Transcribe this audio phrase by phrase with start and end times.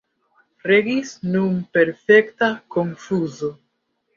[0.69, 3.53] Regis nun perfekta konfuzo.